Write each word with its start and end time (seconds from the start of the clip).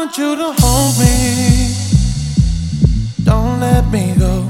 want 0.00 0.16
you 0.16 0.34
to 0.34 0.54
hold 0.56 0.98
me. 0.98 1.74
Don't 3.22 3.60
let 3.60 3.84
me 3.92 4.14
go. 4.18 4.49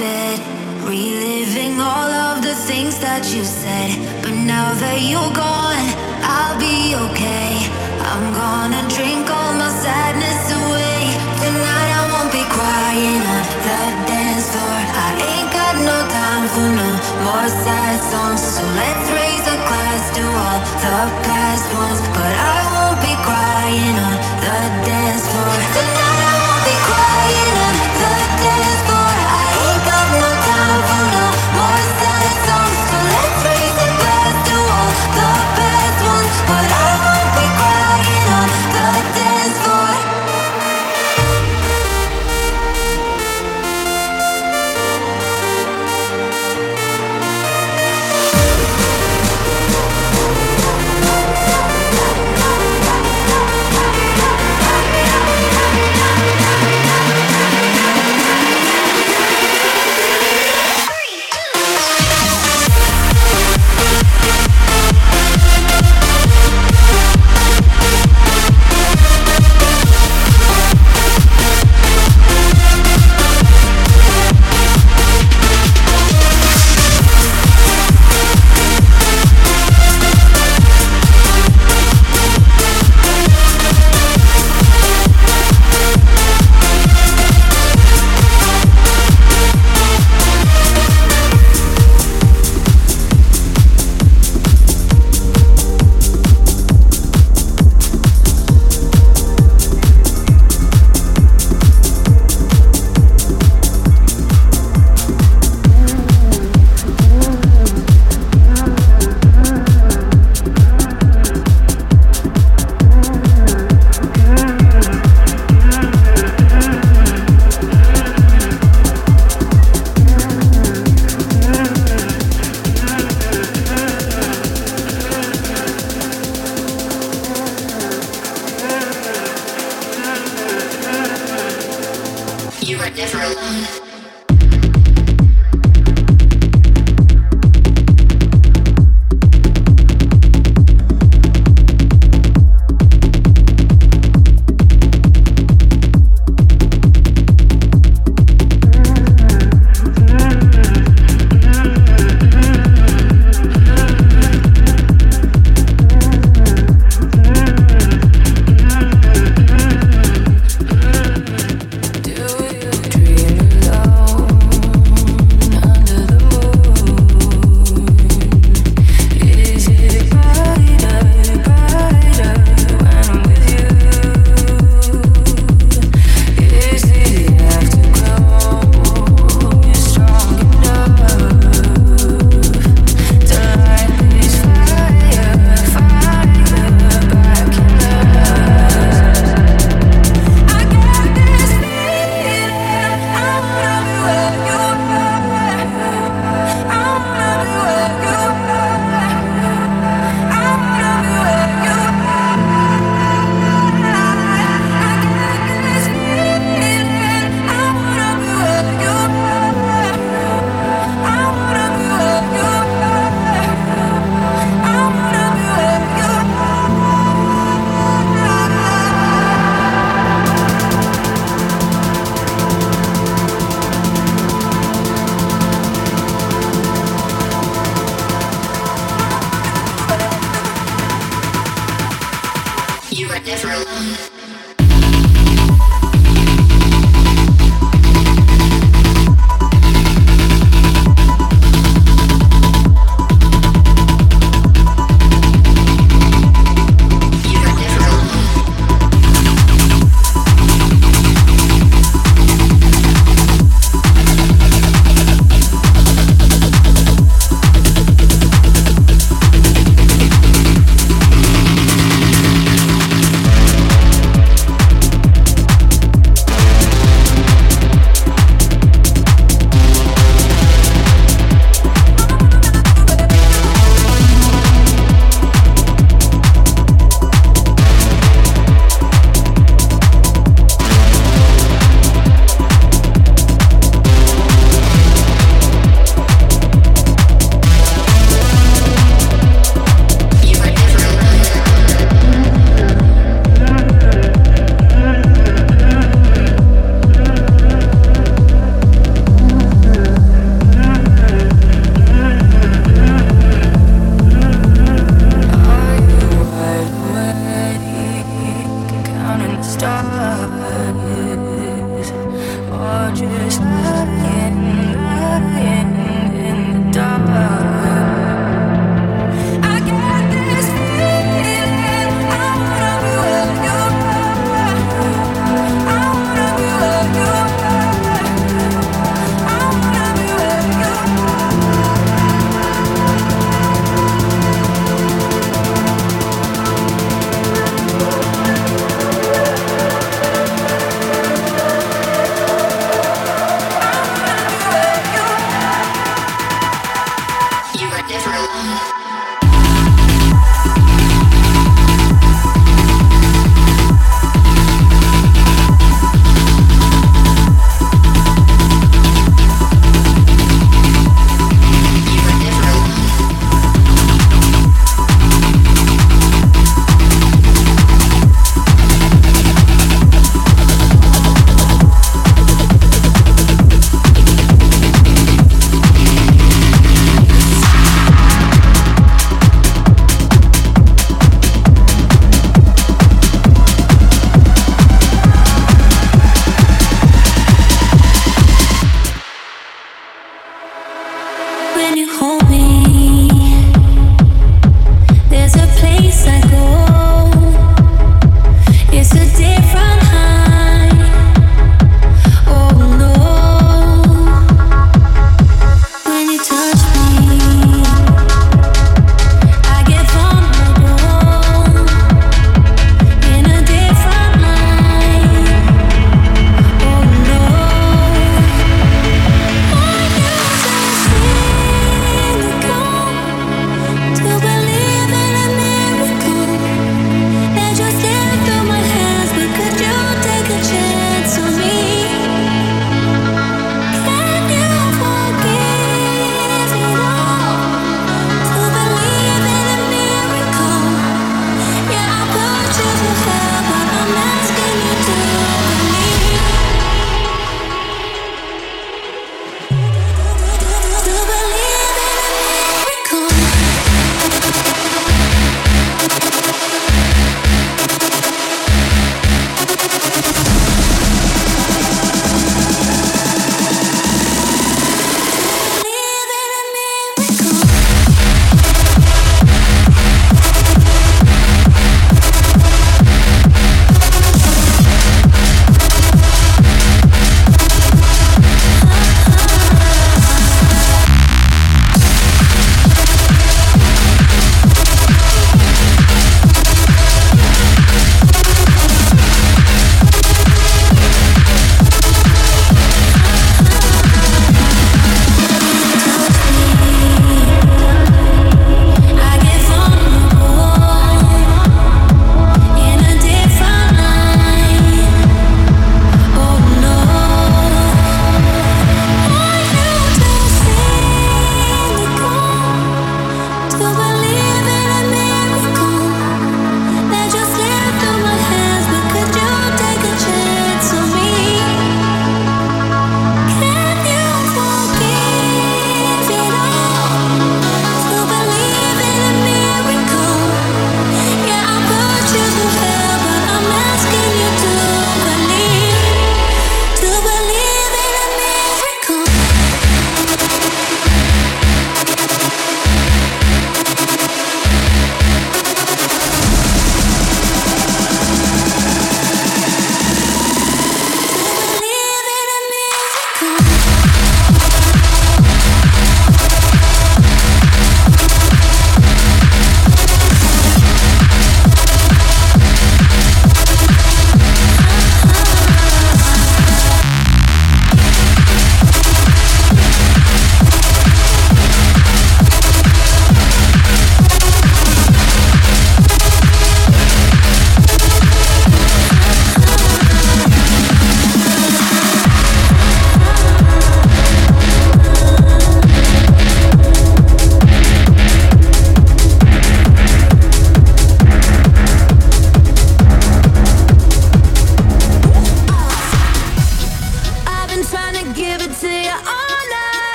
bed, 0.00 0.40
reliving 0.88 1.76
all 1.76 2.10
of 2.28 2.40
the 2.40 2.56
things 2.68 2.96
that 3.04 3.22
you 3.32 3.44
said. 3.44 3.92
But 4.24 4.32
now 4.32 4.72
that 4.80 4.98
you're 5.04 5.34
gone, 5.36 5.86
I'll 6.24 6.56
be 6.56 6.96
okay. 7.04 7.52
I'm 8.08 8.32
gonna 8.32 8.82
drink 8.88 9.28
all 9.28 9.52
my 9.60 9.68
sadness 9.68 10.40
away. 10.56 11.00
Tonight 11.44 11.90
I 12.00 12.02
won't 12.12 12.32
be 12.32 12.44
crying 12.48 13.22
on 13.34 13.44
the 13.66 13.80
dance 14.08 14.48
floor. 14.48 14.80
I 15.04 15.08
ain't 15.36 15.50
got 15.52 15.74
no 15.84 15.98
time 16.08 16.44
for 16.48 16.68
no 16.80 16.90
more 17.28 17.48
sad 17.60 18.00
songs. 18.08 18.40
So 18.40 18.64
let's 18.80 19.06
raise 19.12 19.46
a 19.52 19.58
glass 19.68 20.04
to 20.16 20.24
all 20.24 20.60
the 20.80 20.98
past 21.28 21.68
ones. 21.76 22.00
But 22.16 22.32
I 22.56 22.58
won't 22.72 23.00
be 23.04 23.14
crying 23.28 23.96
on 24.08 24.16
the 24.44 24.56
dance 24.88 25.28
floor. 25.28 25.99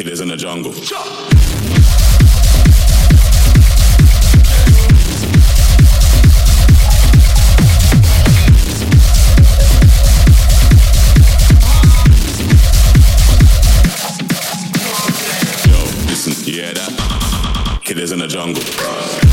it 0.00 0.08
is 0.08 0.20
in 0.20 0.28
the 0.28 0.36
jungle. 0.36 0.72
Yo, 0.72 0.78
listen, 16.06 16.32
yeah, 16.46 16.72
that 16.72 17.80
kid 17.84 17.98
is 17.98 18.12
in 18.12 18.20
the 18.20 18.26
jungle. 18.26 19.29